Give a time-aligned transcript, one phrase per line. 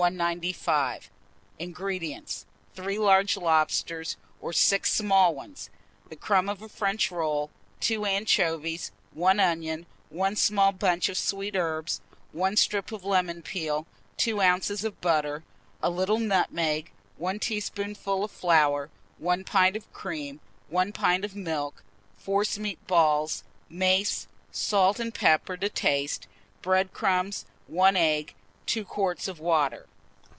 [1.59, 2.47] INGREDIENTS.
[2.73, 5.69] 3 large lobsters, or 6 small ones;
[6.09, 11.55] the crumb of a French roll, 2 anchovies, 1 onion, 1 small bunch of sweet
[11.55, 12.01] herbs,
[12.31, 13.85] 1 strip of lemon peel,
[14.17, 14.83] 2 oz.
[14.83, 15.43] of butter,
[15.83, 18.89] a little nutmeg, 1 teaspoonful of flour,
[19.19, 20.39] 1 pint of cream,
[20.69, 21.83] 1 pint of milk;
[22.17, 26.25] forcemeat balls, mace, salt and pepper to taste,
[26.63, 28.33] bread crumbs, 1 egg,
[28.65, 29.85] 2 quarts of water.